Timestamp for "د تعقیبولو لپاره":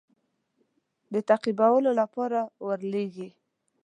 1.13-2.39